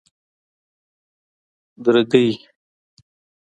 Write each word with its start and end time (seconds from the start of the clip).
درگۍ 1.83 2.29